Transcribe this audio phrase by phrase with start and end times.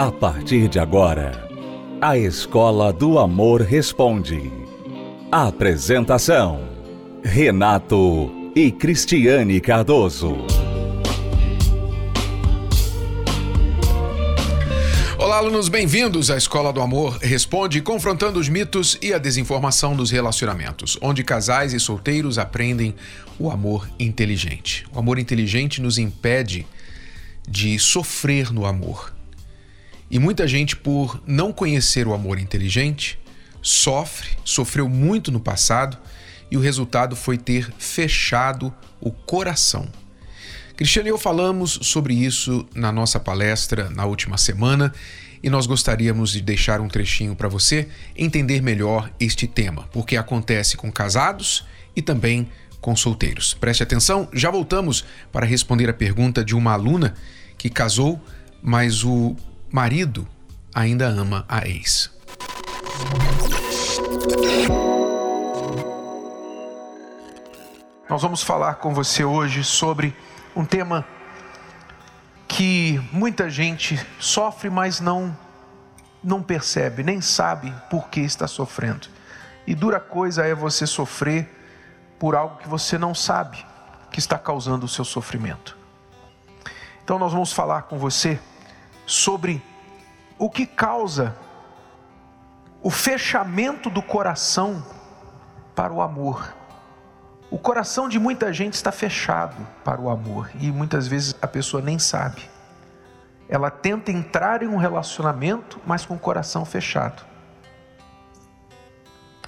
[0.00, 1.46] A partir de agora,
[2.00, 4.50] a Escola do Amor Responde.
[5.30, 6.70] Apresentação:
[7.22, 10.38] Renato e Cristiane Cardoso.
[15.18, 20.10] Olá, alunos, bem-vindos à Escola do Amor Responde, confrontando os mitos e a desinformação dos
[20.10, 22.94] relacionamentos, onde casais e solteiros aprendem
[23.38, 24.86] o amor inteligente.
[24.94, 26.66] O amor inteligente nos impede
[27.46, 29.19] de sofrer no amor.
[30.10, 33.18] E muita gente, por não conhecer o amor inteligente,
[33.62, 35.96] sofre, sofreu muito no passado
[36.50, 39.88] e o resultado foi ter fechado o coração.
[40.76, 44.92] Cristiano e eu falamos sobre isso na nossa palestra na última semana
[45.42, 50.76] e nós gostaríamos de deixar um trechinho para você entender melhor este tema, porque acontece
[50.76, 51.64] com casados
[51.94, 52.48] e também
[52.80, 53.54] com solteiros.
[53.54, 57.14] Preste atenção, já voltamos para responder a pergunta de uma aluna
[57.56, 58.20] que casou,
[58.62, 59.36] mas o
[59.70, 60.26] marido
[60.74, 62.10] ainda ama a ex.
[68.08, 70.16] Nós vamos falar com você hoje sobre
[70.56, 71.06] um tema
[72.48, 75.36] que muita gente sofre, mas não
[76.22, 79.08] não percebe, nem sabe por que está sofrendo.
[79.66, 81.48] E dura coisa é você sofrer
[82.18, 83.64] por algo que você não sabe
[84.10, 85.78] que está causando o seu sofrimento.
[87.02, 88.38] Então nós vamos falar com você
[89.10, 89.60] sobre
[90.38, 91.34] o que causa
[92.80, 94.84] o fechamento do coração
[95.74, 96.54] para o amor.
[97.50, 101.82] O coração de muita gente está fechado para o amor e muitas vezes a pessoa
[101.82, 102.48] nem sabe.
[103.48, 107.24] Ela tenta entrar em um relacionamento, mas com o coração fechado.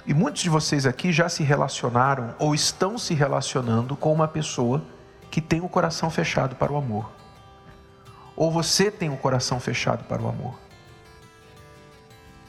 [0.05, 4.83] E muitos de vocês aqui já se relacionaram ou estão se relacionando com uma pessoa
[5.31, 7.22] que tem o coração fechado para o amor
[8.35, 10.59] ou você tem o um coração fechado para o amor.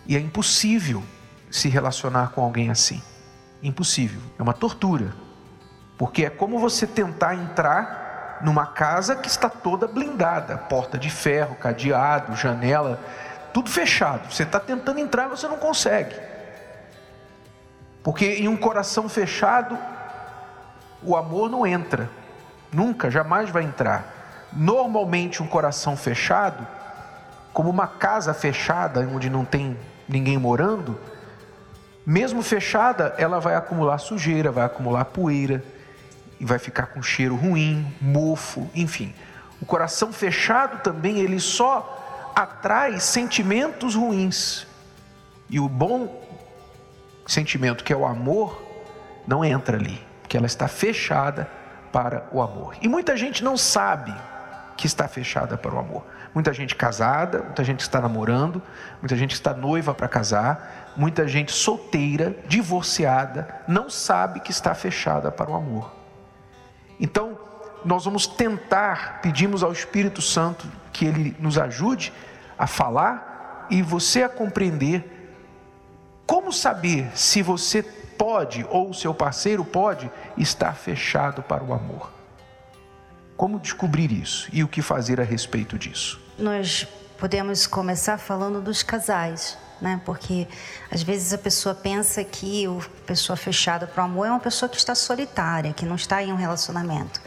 [0.06, 1.02] E é impossível
[1.50, 3.02] se relacionar com alguém assim.
[3.62, 4.20] Impossível.
[4.38, 5.14] É uma tortura.
[5.96, 11.54] Porque é como você tentar entrar numa casa que está toda blindada porta de ferro,
[11.54, 13.00] cadeado, janela,
[13.52, 14.30] tudo fechado.
[14.32, 16.14] Você está tentando entrar, você não consegue.
[18.02, 19.78] Porque em um coração fechado,
[21.02, 22.10] o amor não entra.
[22.70, 24.13] Nunca, jamais vai entrar.
[24.54, 26.66] Normalmente, um coração fechado,
[27.52, 29.76] como uma casa fechada, onde não tem
[30.08, 30.98] ninguém morando,
[32.06, 35.64] mesmo fechada, ela vai acumular sujeira, vai acumular poeira,
[36.38, 39.14] e vai ficar com cheiro ruim, mofo, enfim.
[39.62, 44.66] O coração fechado também, ele só atrai sentimentos ruins.
[45.48, 46.22] E o bom
[47.26, 48.62] sentimento, que é o amor,
[49.26, 51.48] não entra ali, porque ela está fechada
[51.92, 52.76] para o amor.
[52.82, 54.14] E muita gente não sabe
[54.76, 56.04] que está fechada para o amor.
[56.34, 58.60] Muita gente casada, muita gente está namorando,
[59.00, 65.30] muita gente está noiva para casar, muita gente solteira, divorciada, não sabe que está fechada
[65.30, 65.92] para o amor.
[66.98, 67.38] Então,
[67.84, 72.12] nós vamos tentar, pedimos ao Espírito Santo que ele nos ajude
[72.58, 75.10] a falar e você a compreender
[76.26, 82.13] como saber se você pode ou o seu parceiro pode estar fechado para o amor.
[83.36, 86.20] Como descobrir isso e o que fazer a respeito disso?
[86.38, 86.86] Nós
[87.18, 90.00] podemos começar falando dos casais, né?
[90.04, 90.46] Porque
[90.90, 94.68] às vezes a pessoa pensa que a pessoa fechada para o amor é uma pessoa
[94.68, 97.20] que está solitária, que não está em um relacionamento.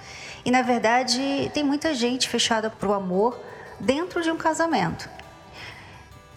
[0.45, 3.37] E na verdade tem muita gente fechada para o amor
[3.79, 5.09] dentro de um casamento.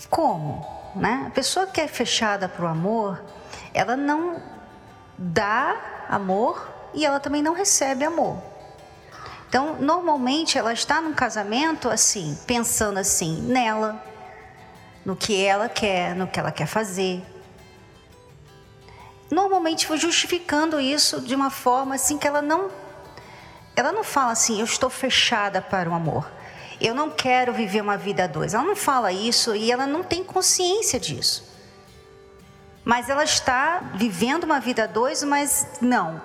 [0.09, 0.67] Como?
[0.97, 1.27] Né?
[1.29, 3.23] A pessoa que é fechada para o amor,
[3.73, 4.43] ela não
[5.17, 5.77] dá
[6.09, 8.51] amor e ela também não recebe amor.
[9.51, 14.01] Então, normalmente ela está num casamento assim, pensando assim, nela,
[15.05, 17.21] no que ela quer, no que ela quer fazer.
[19.29, 22.71] Normalmente justificando isso de uma forma assim que ela não
[23.75, 26.31] ela não fala assim, eu estou fechada para o amor.
[26.81, 28.55] Eu não quero viver uma vida a dois.
[28.55, 31.45] Ela não fala isso e ela não tem consciência disso.
[32.85, 36.23] Mas ela está vivendo uma vida a dois, mas não.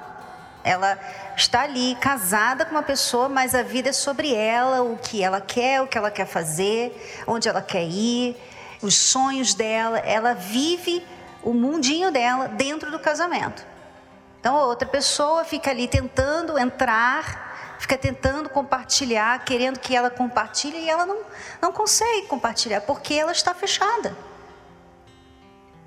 [0.64, 1.00] Ela
[1.36, 5.42] está ali casada com uma pessoa, mas a vida é sobre ela, o que ela
[5.42, 8.36] quer, o que ela quer fazer, onde ela quer ir,
[8.82, 10.00] os sonhos dela.
[10.00, 11.06] Ela vive
[11.44, 13.66] o mundinho dela dentro do casamento.
[14.40, 20.78] Então a outra pessoa fica ali tentando entrar, fica tentando compartilhar, querendo que ela compartilhe
[20.78, 21.18] e ela não,
[21.62, 24.16] não consegue compartilhar porque ela está fechada.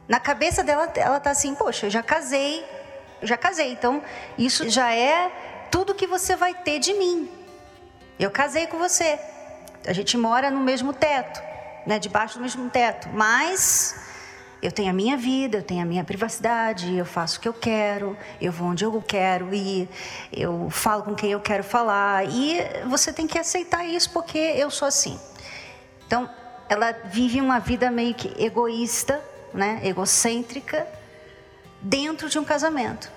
[0.09, 2.65] Na cabeça dela, ela está assim: Poxa, eu já casei,
[3.23, 4.03] já casei, então
[4.37, 5.31] isso já é
[5.71, 7.29] tudo que você vai ter de mim.
[8.19, 9.19] Eu casei com você.
[9.87, 11.41] A gente mora no mesmo teto.
[11.89, 13.99] né, debaixo do mesmo teto, mas
[14.61, 17.55] eu tenho a minha vida, eu tenho a minha privacidade, eu faço o que eu
[17.55, 19.89] quero, eu vou onde eu quero ir,
[20.31, 22.27] eu falo com quem eu quero falar.
[22.27, 25.19] E você tem que aceitar isso porque eu sou assim.
[26.07, 26.29] Então,
[26.69, 29.23] ela vive uma vida meio que egoísta,
[29.55, 30.87] né, egocêntrica,
[31.81, 33.11] dentro de um casamento.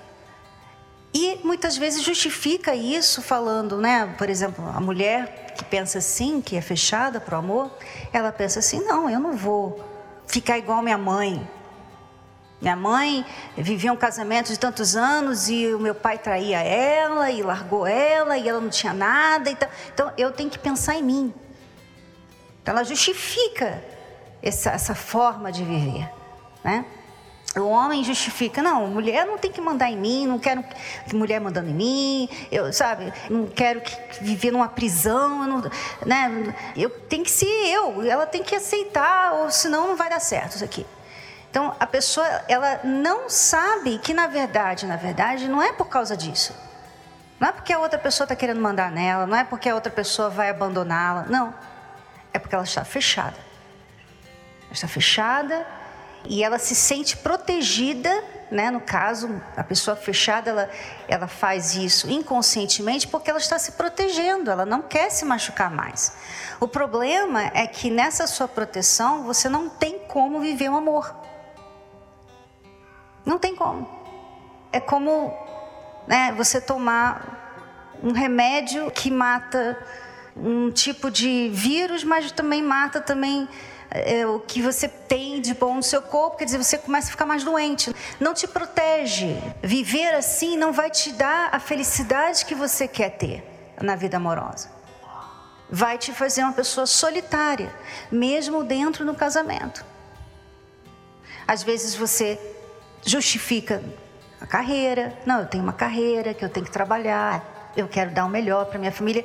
[1.14, 6.56] E muitas vezes justifica isso falando, né, por exemplo, a mulher que pensa assim, que
[6.56, 7.70] é fechada para o amor,
[8.12, 9.84] ela pensa assim: não, eu não vou
[10.26, 11.46] ficar igual minha mãe.
[12.60, 13.26] Minha mãe
[13.56, 18.38] vivia um casamento de tantos anos e o meu pai traía ela e largou ela
[18.38, 19.50] e ela não tinha nada.
[19.50, 21.34] Então, então eu tenho que pensar em mim.
[22.62, 23.82] Então ela justifica
[24.40, 26.08] essa, essa forma de viver,
[26.62, 26.86] né?
[27.54, 30.64] O homem justifica, não, mulher não tem que mandar em mim, não quero
[31.06, 35.70] que mulher mandando em mim, eu, sabe, não quero que, viver numa prisão, não,
[36.06, 36.54] né?
[36.74, 40.54] Eu tenho que ser eu, ela tem que aceitar, ou senão não vai dar certo
[40.54, 40.86] isso aqui.
[41.50, 46.16] Então a pessoa, ela não sabe que na verdade, na verdade, não é por causa
[46.16, 46.56] disso.
[47.38, 49.92] Não é porque a outra pessoa está querendo mandar nela, não é porque a outra
[49.92, 51.52] pessoa vai abandoná-la, não.
[52.32, 53.36] É porque ela está fechada.
[54.64, 55.66] Ela está fechada
[56.28, 58.70] e ela se sente protegida, né?
[58.70, 60.70] No caso, a pessoa fechada, ela,
[61.08, 66.16] ela faz isso inconscientemente porque ela está se protegendo, ela não quer se machucar mais.
[66.60, 71.14] O problema é que nessa sua proteção você não tem como viver o um amor.
[73.24, 73.88] Não tem como.
[74.72, 75.32] É como
[76.06, 77.40] né, você tomar
[78.02, 79.78] um remédio que mata
[80.36, 83.48] um tipo de vírus, mas também mata também
[83.94, 87.10] é, o que você tem de bom no seu corpo, quer dizer, você começa a
[87.10, 87.94] ficar mais doente.
[88.18, 89.36] Não te protege.
[89.62, 93.44] Viver assim não vai te dar a felicidade que você quer ter
[93.80, 94.70] na vida amorosa.
[95.70, 97.74] Vai te fazer uma pessoa solitária,
[98.10, 99.84] mesmo dentro do casamento.
[101.46, 102.38] Às vezes você
[103.04, 103.82] justifica
[104.40, 108.24] a carreira, não, eu tenho uma carreira que eu tenho que trabalhar, eu quero dar
[108.24, 109.24] o melhor para minha família,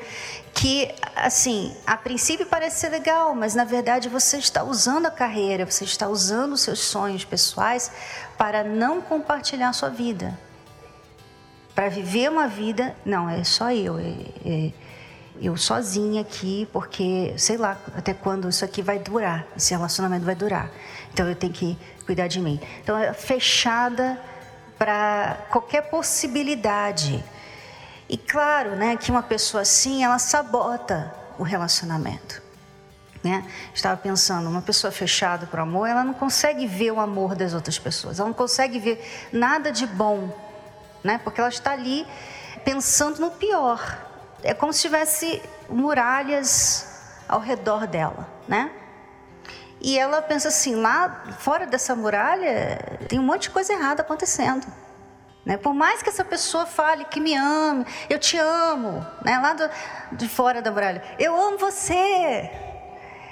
[0.53, 5.65] que assim, a princípio parece ser legal, mas na verdade você está usando a carreira,
[5.65, 7.91] você está usando os seus sonhos pessoais
[8.37, 10.37] para não compartilhar a sua vida.
[11.75, 14.13] Para viver uma vida, não, é só eu, é,
[14.45, 14.71] é,
[15.39, 20.35] eu sozinha aqui, porque sei lá até quando isso aqui vai durar, esse relacionamento vai
[20.35, 20.71] durar.
[21.13, 22.59] Então eu tenho que cuidar de mim.
[22.81, 24.19] Então é fechada
[24.77, 27.23] para qualquer possibilidade
[28.09, 32.41] e claro, né, que uma pessoa assim, ela sabota o relacionamento.
[33.23, 33.43] Né?
[33.73, 37.53] Estava pensando, uma pessoa fechada para o amor, ela não consegue ver o amor das
[37.53, 40.29] outras pessoas, ela não consegue ver nada de bom,
[41.03, 41.19] né?
[41.23, 42.07] porque ela está ali
[42.63, 44.05] pensando no pior.
[44.43, 46.87] É como se tivesse muralhas
[47.27, 48.71] ao redor dela, né?
[49.79, 54.65] E ela pensa assim, lá fora dessa muralha tem um monte de coisa errada acontecendo.
[55.47, 55.55] Né?
[55.55, 59.39] Por mais que essa pessoa fale que me ame, eu te amo, né?
[59.39, 59.69] lá do,
[60.11, 62.51] de fora da muralha, eu amo você,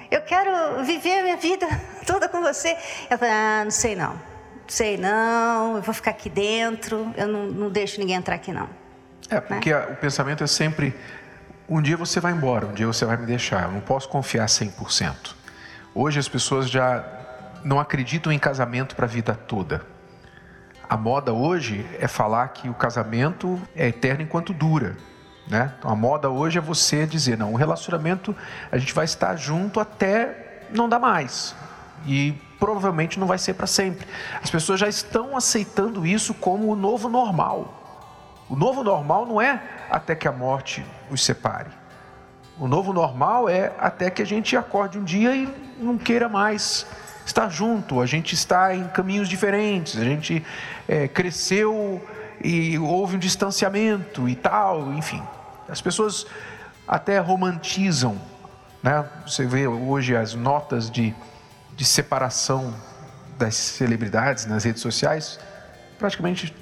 [0.10, 1.68] eu quero viver a minha vida
[2.08, 2.78] toda com você.
[3.10, 4.18] Ela fala, ah, não sei não,
[4.66, 8.70] sei não, eu vou ficar aqui dentro, eu não, não deixo ninguém entrar aqui não.
[9.30, 9.86] É, porque né?
[9.92, 10.96] o pensamento é sempre,
[11.68, 14.46] um dia você vai embora, um dia você vai me deixar, eu não posso confiar
[14.46, 15.36] 100%.
[15.94, 17.04] Hoje as pessoas já
[17.62, 19.95] não acreditam em casamento para a vida toda.
[20.88, 24.96] A moda hoje é falar que o casamento é eterno enquanto dura.
[25.48, 25.74] Né?
[25.78, 28.36] Então, a moda hoje é você dizer: não, o relacionamento
[28.72, 31.56] a gente vai estar junto até não dar mais.
[32.06, 34.08] E provavelmente não vai ser para sempre.
[34.42, 37.82] As pessoas já estão aceitando isso como o novo normal.
[38.50, 41.70] O novo normal não é até que a morte os separe.
[42.60, 46.86] O novo normal é até que a gente acorde um dia e não queira mais
[47.26, 50.46] estar junto, a gente está em caminhos diferentes, a gente
[50.88, 52.02] é, cresceu
[52.44, 55.22] e houve um distanciamento e tal, enfim.
[55.68, 56.28] As pessoas
[56.88, 58.20] até romantizam,
[58.84, 59.04] né?
[59.26, 61.14] Você vê hoje as notas de,
[61.76, 62.74] de separação
[63.38, 65.40] das celebridades nas redes sociais,
[65.98, 66.54] praticamente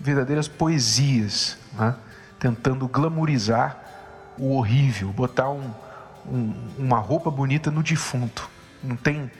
[0.00, 1.94] verdadeiras poesias, né?
[2.38, 3.76] tentando glamorizar
[4.38, 5.70] o horrível, botar um,
[6.26, 8.48] um, uma roupa bonita no defunto.
[8.82, 9.30] Não tem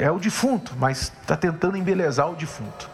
[0.00, 2.88] é o defunto, mas está tentando embelezar o defunto.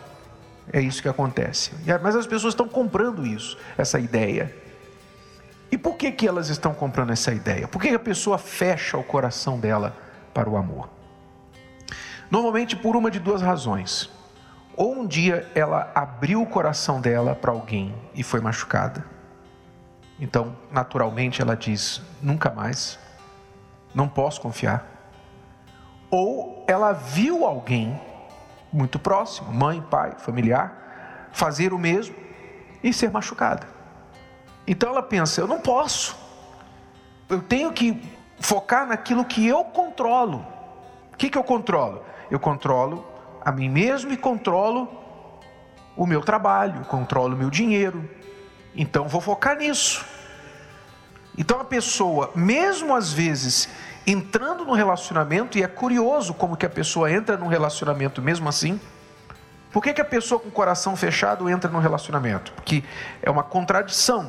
[0.73, 1.73] É isso que acontece.
[2.03, 4.55] Mas as pessoas estão comprando isso, essa ideia.
[5.71, 7.69] E por que, que elas estão comprando essa ideia?
[7.69, 9.97] Por que a pessoa fecha o coração dela
[10.33, 10.89] para o amor?
[12.31, 14.11] Normalmente por uma de duas razões.
[14.77, 19.05] Ou um dia ela abriu o coração dela para alguém e foi machucada.
[20.19, 22.99] Então, naturalmente, ela diz: nunca mais,
[23.95, 25.01] não posso confiar
[26.11, 28.01] ou ela viu alguém
[28.73, 32.15] muito próximo, mãe, pai, familiar, fazer o mesmo
[32.83, 33.67] e ser machucada.
[34.67, 36.17] Então ela pensa: eu não posso,
[37.29, 38.01] eu tenho que
[38.39, 40.47] focar naquilo que eu controlo.
[41.13, 42.03] O que, que eu controlo?
[42.31, 43.07] Eu controlo
[43.45, 44.89] a mim mesmo e controlo
[45.97, 48.09] o meu trabalho, controlo o meu dinheiro.
[48.75, 50.05] Então vou focar nisso.
[51.37, 53.69] Então a pessoa, mesmo às vezes
[54.11, 58.81] entrando no relacionamento, e é curioso como que a pessoa entra num relacionamento mesmo assim.
[59.73, 62.53] Por que, que a pessoa com o coração fechado entra num relacionamento?
[62.53, 62.83] Porque
[63.23, 64.29] é uma contradição,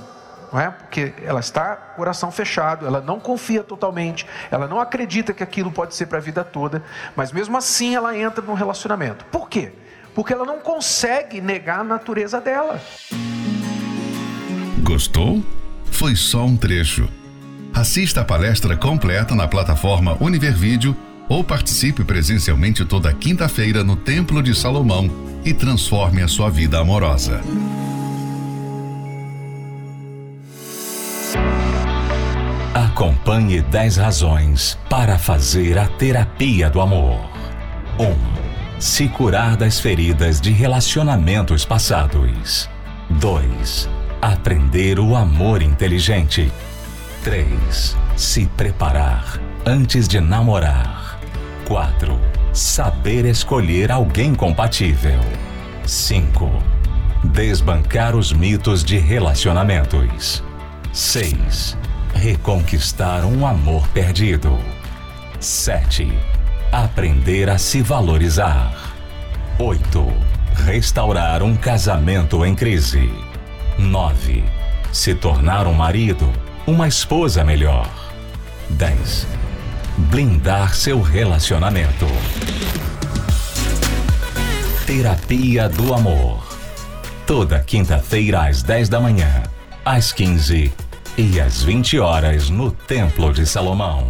[0.53, 0.69] não é?
[0.69, 5.95] Porque ela está coração fechado, ela não confia totalmente, ela não acredita que aquilo pode
[5.95, 6.83] ser para a vida toda,
[7.15, 9.25] mas mesmo assim ela entra num relacionamento.
[9.25, 9.71] Por quê?
[10.13, 12.79] Porque ela não consegue negar a natureza dela.
[14.83, 15.41] Gostou?
[15.85, 17.20] Foi só um trecho.
[17.73, 20.95] Assista a palestra completa na plataforma Univervídeo
[21.29, 25.09] ou participe presencialmente toda quinta-feira no Templo de Salomão
[25.45, 27.41] e transforme a sua vida amorosa.
[32.73, 37.19] Acompanhe 10 razões para fazer a terapia do amor.
[37.97, 38.03] 1.
[38.03, 38.15] Um,
[38.79, 42.69] se curar das feridas de relacionamentos passados.
[43.11, 43.89] 2.
[44.21, 46.51] Aprender o amor inteligente.
[47.23, 47.95] 3.
[48.15, 51.19] Se preparar antes de namorar.
[51.67, 52.19] 4.
[52.51, 55.19] Saber escolher alguém compatível.
[55.85, 56.51] 5.
[57.23, 60.43] Desbancar os mitos de relacionamentos.
[60.91, 61.77] 6.
[62.15, 64.57] Reconquistar um amor perdido.
[65.39, 66.11] 7.
[66.71, 68.73] Aprender a se valorizar.
[69.59, 70.07] 8.
[70.65, 73.13] Restaurar um casamento em crise.
[73.77, 74.43] 9.
[74.91, 76.27] Se tornar um marido
[76.65, 77.89] uma esposa melhor.
[78.69, 79.27] 10.
[79.97, 82.07] Blindar seu relacionamento.
[84.85, 86.43] Terapia do Amor.
[87.25, 89.43] Toda quinta-feira às 10 da manhã,
[89.85, 90.71] às 15
[91.17, 94.07] e às 20 horas no Templo de Salomão.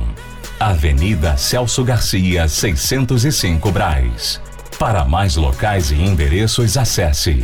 [0.60, 4.42] Avenida Celso Garcia, 605 Braz.
[4.78, 7.44] Para mais locais e endereços, acesse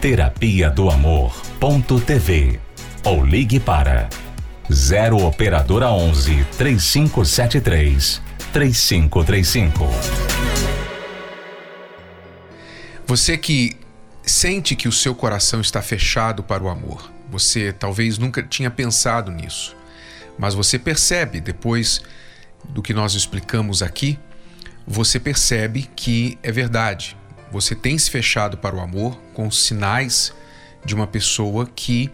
[0.00, 2.58] terapia do amor.tv
[3.04, 4.08] ou ligue para
[4.72, 8.22] 0 Operadora 11 3573
[8.52, 9.84] 3535.
[13.04, 13.76] Você que
[14.22, 17.10] sente que o seu coração está fechado para o amor.
[17.28, 19.76] Você talvez nunca tinha pensado nisso,
[20.38, 22.00] mas você percebe depois
[22.68, 24.18] do que nós explicamos aqui,
[24.86, 27.16] você percebe que é verdade.
[27.50, 30.32] Você tem se fechado para o amor com sinais
[30.84, 32.08] de uma pessoa que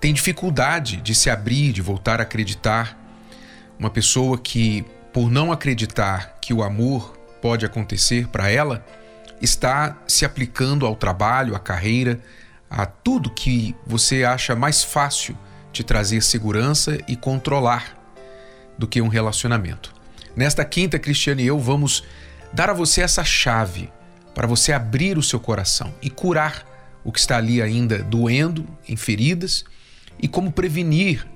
[0.00, 2.98] tem dificuldade de se abrir, de voltar a acreditar.
[3.78, 8.84] Uma pessoa que, por não acreditar que o amor pode acontecer para ela,
[9.40, 12.20] está se aplicando ao trabalho, à carreira,
[12.70, 15.36] a tudo que você acha mais fácil
[15.72, 17.96] de trazer segurança e controlar
[18.78, 19.94] do que um relacionamento.
[20.34, 22.04] Nesta quinta, Cristiane e eu vamos
[22.52, 23.90] dar a você essa chave
[24.34, 26.66] para você abrir o seu coração e curar
[27.02, 29.64] o que está ali ainda doendo, em feridas
[30.18, 31.26] e como prevenir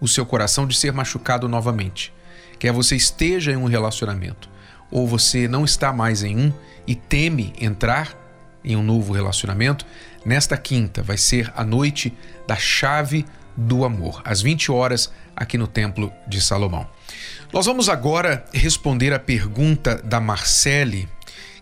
[0.00, 2.12] o seu coração de ser machucado novamente.
[2.58, 4.50] Quer você esteja em um relacionamento
[4.90, 6.52] ou você não está mais em um
[6.86, 8.18] e teme entrar
[8.64, 9.86] em um novo relacionamento,
[10.24, 12.12] nesta quinta vai ser a noite
[12.46, 13.24] da chave
[13.56, 16.86] do amor, às 20 horas aqui no Templo de Salomão.
[17.52, 21.08] Nós vamos agora responder a pergunta da Marcele,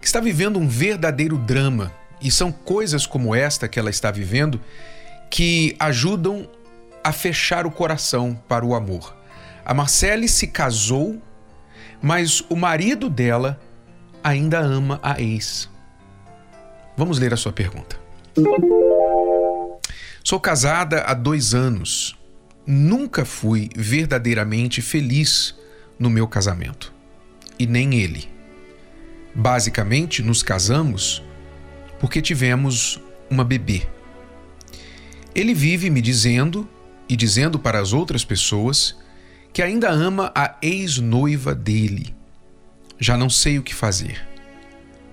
[0.00, 4.60] que está vivendo um verdadeiro drama, e são coisas como esta que ela está vivendo
[5.30, 6.48] que ajudam
[7.02, 9.16] a fechar o coração para o amor.
[9.64, 11.20] A Marcele se casou,
[12.02, 13.60] mas o marido dela
[14.22, 15.68] ainda ama a ex.
[16.96, 17.98] Vamos ler a sua pergunta.
[20.22, 22.16] Sou casada há dois anos.
[22.66, 25.54] Nunca fui verdadeiramente feliz
[25.98, 26.92] no meu casamento.
[27.58, 28.28] E nem ele.
[29.34, 31.22] Basicamente, nos casamos
[31.98, 33.86] porque tivemos uma bebê.
[35.34, 36.68] Ele vive me dizendo
[37.10, 38.96] e dizendo para as outras pessoas
[39.52, 42.14] que ainda ama a ex-noiva dele.
[43.00, 44.24] Já não sei o que fazer.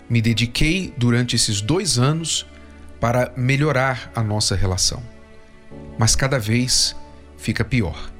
[0.07, 2.45] Me dediquei durante esses dois anos
[2.99, 5.01] para melhorar a nossa relação,
[5.97, 6.95] mas cada vez
[7.35, 8.11] fica pior.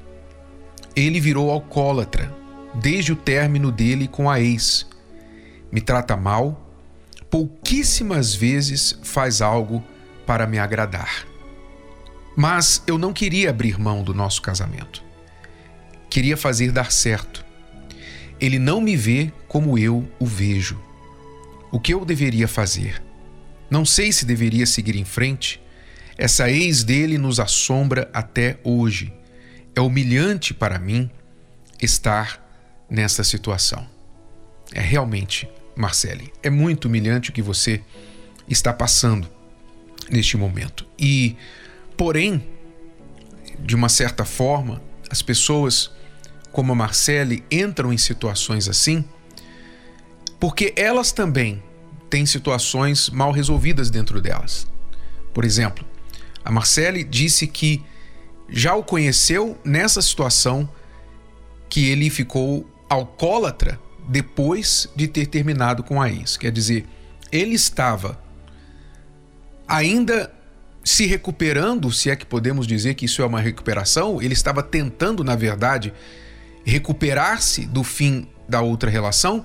[0.96, 2.34] Ele virou alcoólatra
[2.74, 4.88] desde o término dele com a ex.
[5.70, 6.68] Me trata mal,
[7.30, 9.84] pouquíssimas vezes faz algo
[10.26, 11.28] para me agradar.
[12.40, 15.02] Mas eu não queria abrir mão do nosso casamento.
[16.08, 17.44] Queria fazer dar certo.
[18.40, 20.80] Ele não me vê como eu o vejo.
[21.72, 23.02] O que eu deveria fazer?
[23.68, 25.60] Não sei se deveria seguir em frente.
[26.16, 29.12] Essa ex dele nos assombra até hoje.
[29.74, 31.10] É humilhante para mim
[31.82, 32.40] estar
[32.88, 33.84] nessa situação.
[34.72, 37.82] É realmente, Marcele, é muito humilhante o que você
[38.48, 39.28] está passando
[40.08, 40.86] neste momento.
[40.96, 41.36] E,
[41.98, 42.48] porém,
[43.58, 45.90] de uma certa forma, as pessoas
[46.50, 49.04] como a Marcele entram em situações assim
[50.40, 51.62] porque elas também
[52.08, 54.66] têm situações mal resolvidas dentro delas.
[55.34, 55.84] Por exemplo,
[56.44, 57.82] a Marcele disse que
[58.48, 60.68] já o conheceu nessa situação
[61.68, 63.78] que ele ficou alcoólatra
[64.08, 66.36] depois de ter terminado com a ex.
[66.36, 66.86] Quer dizer,
[67.30, 68.18] ele estava
[69.66, 70.32] ainda
[70.84, 75.22] se recuperando, se é que podemos dizer que isso é uma recuperação, ele estava tentando,
[75.22, 75.92] na verdade,
[76.64, 79.44] recuperar-se do fim da outra relação.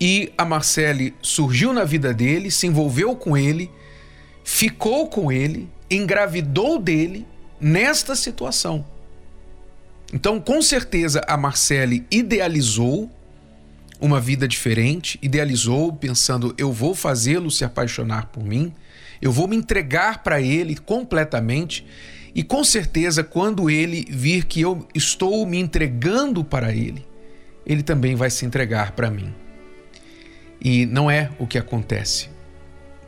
[0.00, 3.70] E a Marcele surgiu na vida dele, se envolveu com ele,
[4.42, 7.26] ficou com ele, engravidou dele
[7.60, 8.84] nesta situação.
[10.12, 13.10] Então, com certeza, a Marcele idealizou
[14.00, 18.74] uma vida diferente, idealizou pensando: eu vou fazê-lo se apaixonar por mim,
[19.22, 21.86] eu vou me entregar para ele completamente.
[22.34, 27.06] E com certeza, quando ele vir que eu estou me entregando para ele,
[27.64, 29.32] ele também vai se entregar para mim.
[30.60, 32.28] E não é o que acontece.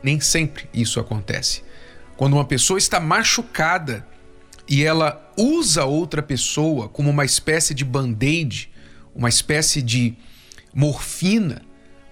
[0.01, 1.63] Nem sempre isso acontece.
[2.15, 4.07] Quando uma pessoa está machucada,
[4.67, 8.71] e ela usa outra pessoa como uma espécie de band-aid,
[9.13, 10.15] uma espécie de
[10.73, 11.61] morfina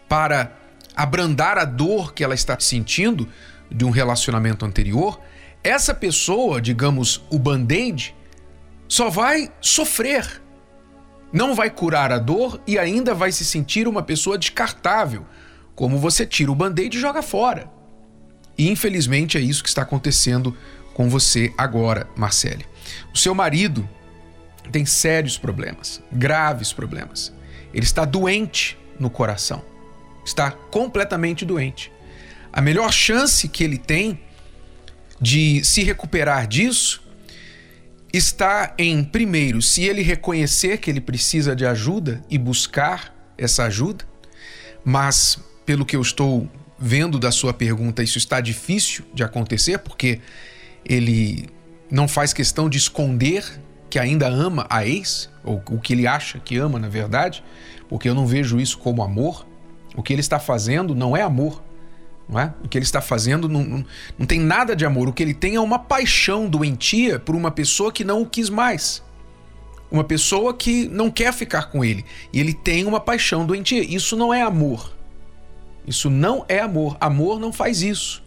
[0.08, 0.56] para
[0.96, 3.28] abrandar a dor que ela está sentindo
[3.74, 5.20] de um relacionamento anterior,
[5.64, 8.16] essa pessoa, digamos, o band-aid,
[8.88, 10.42] só vai sofrer.
[11.32, 15.26] Não vai curar a dor e ainda vai se sentir uma pessoa descartável,
[15.74, 17.72] como você tira o band-aid e joga fora.
[18.56, 20.56] E infelizmente é isso que está acontecendo
[20.94, 22.66] com você agora, Marcele.
[23.12, 23.90] O seu marido
[24.72, 27.34] tem sérios problemas, graves problemas.
[27.74, 29.64] Ele está doente no coração.
[30.24, 31.92] Está completamente doente.
[32.54, 34.20] A melhor chance que ele tem
[35.20, 37.02] de se recuperar disso
[38.14, 44.06] está em, primeiro, se ele reconhecer que ele precisa de ajuda e buscar essa ajuda,
[44.86, 50.20] mas pelo que eu estou vendo da sua pergunta, isso está difícil de acontecer, porque
[50.86, 51.50] ele
[51.90, 53.44] não faz questão de esconder
[53.90, 57.44] que ainda ama a ex, ou o que ele acha que ama, na verdade,
[57.90, 59.48] porque eu não vejo isso como amor.
[59.96, 61.64] O que ele está fazendo não é amor.
[62.28, 62.54] Não é?
[62.64, 63.86] O que ele está fazendo não, não,
[64.18, 65.08] não tem nada de amor.
[65.08, 68.50] O que ele tem é uma paixão doentia por uma pessoa que não o quis
[68.50, 69.04] mais.
[69.92, 72.06] Uma pessoa que não quer ficar com ele.
[72.32, 73.84] E ele tem uma paixão doentia.
[73.84, 74.92] Isso não é amor.
[75.86, 76.98] Isso não é amor.
[77.00, 78.24] Amor não faz isso.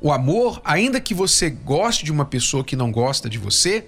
[0.00, 3.86] O amor, ainda que você goste de uma pessoa que não gosta de você,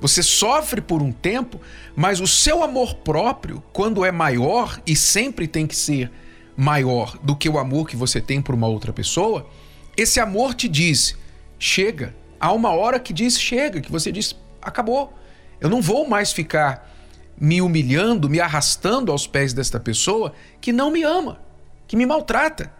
[0.00, 1.60] você sofre por um tempo,
[1.94, 6.10] mas o seu amor próprio, quando é maior e sempre tem que ser
[6.56, 9.48] maior do que o amor que você tem por uma outra pessoa,
[9.96, 11.16] esse amor te diz:
[11.58, 12.14] chega.
[12.38, 15.12] Há uma hora que diz chega, que você diz: acabou.
[15.60, 16.90] Eu não vou mais ficar
[17.38, 21.40] me humilhando, me arrastando aos pés desta pessoa que não me ama,
[21.86, 22.72] que me maltrata.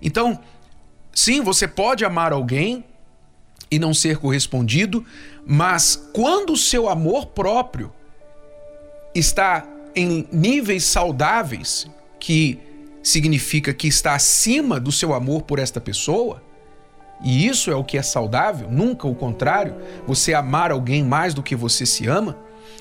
[0.00, 0.40] Então,
[1.14, 2.84] Sim, você pode amar alguém
[3.70, 5.06] e não ser correspondido,
[5.46, 7.92] mas quando o seu amor próprio
[9.14, 9.64] está
[9.94, 11.86] em níveis saudáveis,
[12.18, 12.58] que
[13.04, 16.42] significa que está acima do seu amor por esta pessoa,
[17.22, 21.42] e isso é o que é saudável, nunca o contrário, você amar alguém mais do
[21.42, 22.36] que você se ama.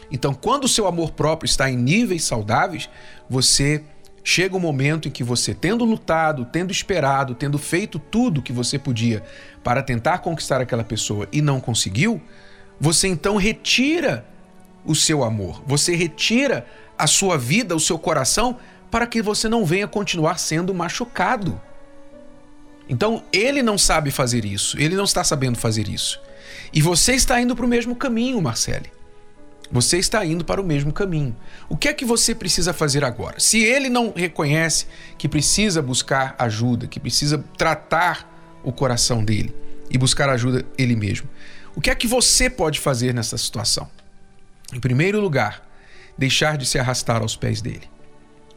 [0.10, 2.90] Então, quando o seu amor próprio está em níveis saudáveis,
[3.30, 3.84] você
[4.24, 8.80] chega um momento em que você, tendo lutado, tendo esperado, tendo feito tudo que você
[8.80, 9.24] podia
[9.64, 12.22] para tentar conquistar aquela pessoa e não conseguiu,
[12.80, 14.26] você então retira
[14.86, 16.66] o seu amor, você retira
[16.98, 18.58] a sua vida, o seu coração,
[18.94, 21.60] para que você não venha continuar sendo machucado.
[22.88, 26.22] Então ele não sabe fazer isso, ele não está sabendo fazer isso.
[26.72, 28.92] E você está indo para o mesmo caminho, Marcele.
[29.72, 31.36] Você está indo para o mesmo caminho.
[31.68, 33.40] O que é que você precisa fazer agora?
[33.40, 34.86] Se ele não reconhece
[35.18, 38.32] que precisa buscar ajuda, que precisa tratar
[38.64, 39.56] o coração dele
[39.90, 41.28] e buscar ajuda ele mesmo,
[41.76, 43.90] o que é que você pode fazer nessa situação?
[44.72, 45.68] Em primeiro lugar,
[46.16, 47.92] deixar de se arrastar aos pés dele.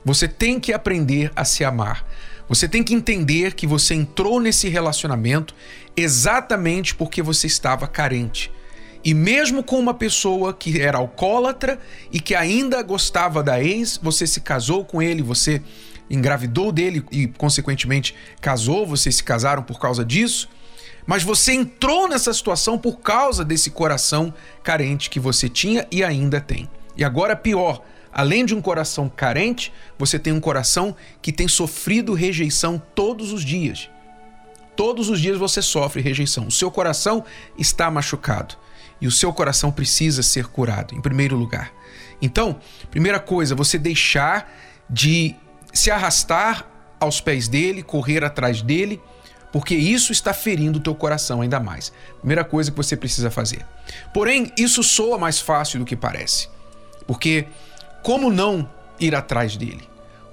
[0.06, 2.06] Você tem que aprender a se amar.
[2.48, 5.52] Você tem que entender que você entrou nesse relacionamento
[5.96, 8.52] exatamente porque você estava carente
[9.02, 11.76] E mesmo com uma pessoa que era alcoólatra
[12.12, 15.60] e que ainda gostava da ex, você se casou com ele, você
[16.08, 20.48] engravidou dele e, consequentemente, casou, vocês se casaram por causa disso.
[21.04, 26.40] Mas você entrou nessa situação por causa desse coração carente que você tinha e ainda
[26.40, 26.70] tem.
[26.96, 27.82] E agora, pior,
[28.16, 33.44] além de um coração carente, você tem um coração que tem sofrido rejeição todos os
[33.44, 33.90] dias.
[34.74, 36.46] Todos os dias você sofre rejeição.
[36.46, 37.22] O seu coração
[37.58, 38.56] está machucado
[39.02, 41.70] e o seu coração precisa ser curado, em primeiro lugar.
[42.22, 42.58] Então,
[42.90, 44.50] primeira coisa, você deixar
[44.88, 45.36] de
[45.74, 46.66] se arrastar
[46.98, 48.98] aos pés dele, correr atrás dele,
[49.52, 51.92] porque isso está ferindo o teu coração ainda mais.
[52.20, 53.66] Primeira coisa que você precisa fazer.
[54.14, 56.48] Porém, isso soa mais fácil do que parece.
[57.06, 57.46] Porque
[58.06, 59.82] como não ir atrás dele?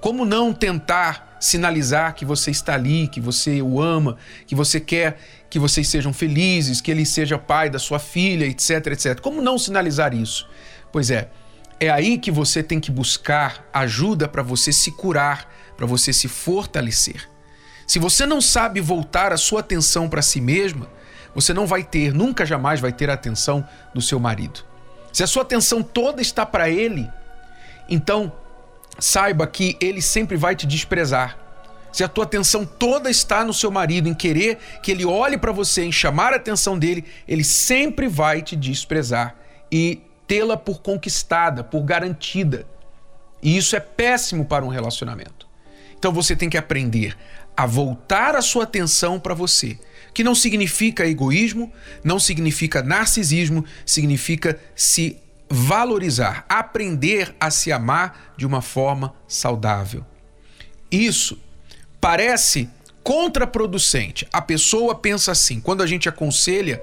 [0.00, 5.18] Como não tentar sinalizar que você está ali, que você o ama, que você quer
[5.50, 9.20] que vocês sejam felizes, que ele seja pai da sua filha, etc, etc.
[9.20, 10.48] Como não sinalizar isso?
[10.92, 11.28] Pois é,
[11.80, 16.28] é aí que você tem que buscar ajuda para você se curar, para você se
[16.28, 17.28] fortalecer.
[17.88, 20.88] Se você não sabe voltar a sua atenção para si mesma,
[21.34, 24.60] você não vai ter, nunca jamais vai ter a atenção do seu marido.
[25.12, 27.10] Se a sua atenção toda está para ele,
[27.88, 28.32] então
[28.98, 31.38] saiba que ele sempre vai te desprezar.
[31.92, 35.52] Se a tua atenção toda está no seu marido, em querer que ele olhe para
[35.52, 39.36] você, em chamar a atenção dele, ele sempre vai te desprezar
[39.70, 42.66] e tê-la por conquistada, por garantida.
[43.40, 45.46] E isso é péssimo para um relacionamento.
[45.96, 47.16] Então você tem que aprender
[47.56, 49.78] a voltar a sua atenção para você,
[50.12, 55.16] que não significa egoísmo, não significa narcisismo, significa se
[55.48, 60.04] valorizar, aprender a se amar de uma forma saudável.
[60.90, 61.38] Isso
[62.00, 62.68] parece
[63.02, 64.26] contraproducente.
[64.32, 66.82] A pessoa pensa assim, quando a gente aconselha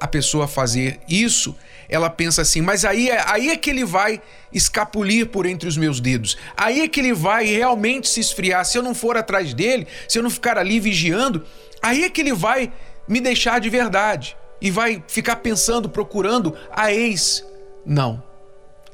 [0.00, 1.56] a pessoa a fazer isso,
[1.88, 4.20] ela pensa assim, mas aí é, aí é que ele vai
[4.52, 6.36] escapulir por entre os meus dedos.
[6.56, 8.64] Aí é que ele vai realmente se esfriar.
[8.64, 11.44] Se eu não for atrás dele, se eu não ficar ali vigiando,
[11.82, 12.72] aí é que ele vai
[13.08, 17.44] me deixar de verdade e vai ficar pensando, procurando a ex.
[17.84, 18.22] Não.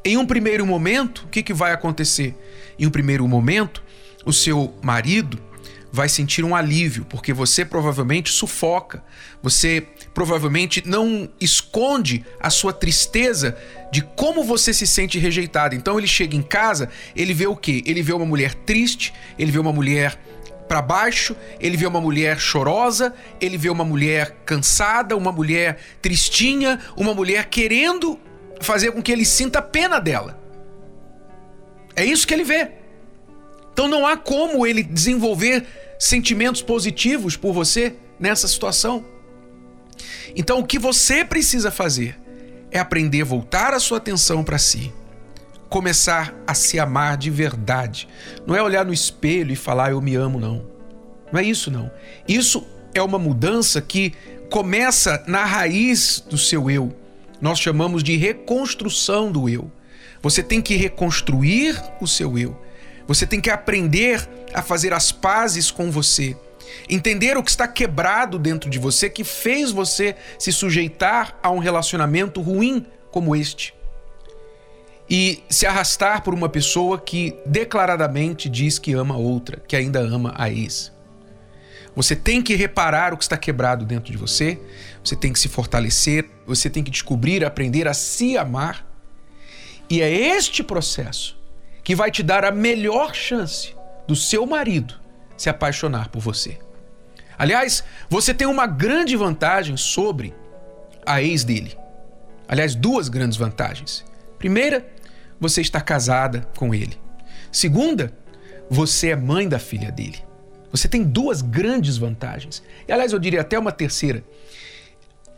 [0.04, 2.34] Em um primeiro momento, o que, que vai acontecer?
[2.78, 3.82] Em um primeiro momento,
[4.24, 5.38] o seu marido
[5.90, 9.02] vai sentir um alívio, porque você provavelmente sufoca,
[9.42, 13.56] você provavelmente não esconde a sua tristeza
[13.90, 15.74] de como você se sente rejeitado.
[15.74, 17.82] Então ele chega em casa, ele vê o quê?
[17.86, 20.18] Ele vê uma mulher triste, ele vê uma mulher
[20.68, 26.78] para baixo, ele vê uma mulher chorosa, ele vê uma mulher cansada, uma mulher tristinha,
[26.94, 28.20] uma mulher querendo
[28.60, 30.38] fazer com que ele sinta pena dela.
[31.94, 32.70] É isso que ele vê.
[33.72, 35.66] Então não há como ele desenvolver
[35.98, 39.04] sentimentos positivos por você nessa situação.
[40.34, 42.18] Então o que você precisa fazer
[42.70, 44.92] é aprender a voltar a sua atenção para si,
[45.68, 48.08] começar a se amar de verdade.
[48.46, 50.66] Não é olhar no espelho e falar eu me amo não.
[51.32, 51.90] Não é isso não.
[52.26, 54.14] Isso é uma mudança que
[54.50, 56.94] começa na raiz do seu eu.
[57.40, 59.70] Nós chamamos de reconstrução do eu.
[60.22, 62.60] Você tem que reconstruir o seu eu.
[63.06, 66.36] Você tem que aprender a fazer as pazes com você.
[66.88, 71.58] Entender o que está quebrado dentro de você que fez você se sujeitar a um
[71.58, 73.74] relacionamento ruim como este.
[75.08, 80.34] E se arrastar por uma pessoa que declaradamente diz que ama outra, que ainda ama
[80.36, 80.92] a ex.
[81.96, 84.60] Você tem que reparar o que está quebrado dentro de você,
[85.02, 88.86] você tem que se fortalecer, você tem que descobrir, aprender a se amar.
[89.88, 91.38] E é este processo
[91.82, 93.74] que vai te dar a melhor chance
[94.06, 94.94] do seu marido
[95.36, 96.58] se apaixonar por você.
[97.38, 100.34] Aliás, você tem uma grande vantagem sobre
[101.06, 101.76] a ex dele.
[102.48, 104.04] Aliás, duas grandes vantagens.
[104.38, 104.86] Primeira,
[105.40, 106.98] você está casada com ele.
[107.52, 108.12] Segunda,
[108.68, 110.18] você é mãe da filha dele.
[110.70, 112.62] Você tem duas grandes vantagens.
[112.86, 114.22] E aliás, eu diria até uma terceira.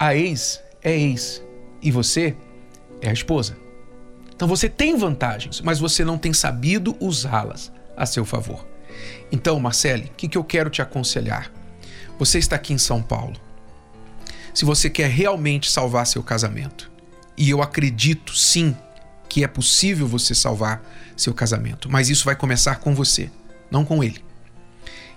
[0.02, 1.42] A ex é ex
[1.82, 2.34] e você
[3.02, 3.54] é a esposa.
[4.34, 8.66] Então você tem vantagens, mas você não tem sabido usá-las a seu favor.
[9.30, 11.52] Então, Marcele, o que, que eu quero te aconselhar?
[12.18, 13.38] Você está aqui em São Paulo.
[14.54, 16.90] Se você quer realmente salvar seu casamento,
[17.36, 18.74] e eu acredito sim
[19.28, 20.82] que é possível você salvar
[21.14, 23.30] seu casamento, mas isso vai começar com você,
[23.70, 24.24] não com ele.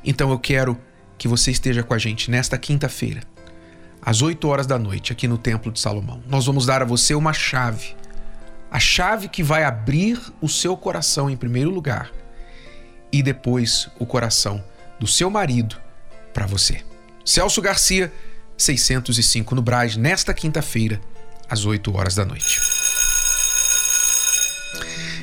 [0.03, 0.77] Então eu quero
[1.17, 3.21] que você esteja com a gente nesta quinta-feira,
[4.05, 6.21] às 8 horas da noite, aqui no Templo de Salomão.
[6.27, 7.95] Nós vamos dar a você uma chave
[8.73, 12.09] a chave que vai abrir o seu coração em primeiro lugar
[13.11, 14.63] e depois o coração
[14.99, 15.77] do seu marido
[16.33, 16.83] para você.
[17.23, 18.11] Celso Garcia,
[18.57, 20.99] 605 no Braz, nesta quinta-feira,
[21.47, 22.59] às 8 horas da noite.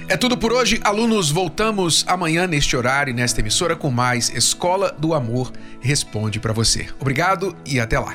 [0.06, 1.32] É tudo por hoje, alunos.
[1.32, 6.88] Voltamos amanhã neste horário, nesta emissora, com mais Escola do Amor Responde para você.
[7.00, 8.14] Obrigado e até lá.